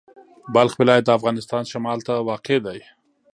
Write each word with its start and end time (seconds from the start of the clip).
بلخ 0.53 0.73
ولایت 0.81 1.03
د 1.05 1.09
افغانستان 1.17 1.63
شمال 1.71 1.99
ته 2.07 2.13
واقع 2.29 2.57
دی. 2.65 2.79